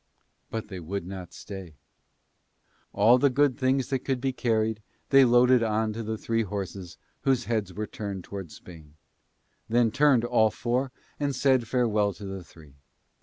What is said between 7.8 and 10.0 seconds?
turned towards Spain; then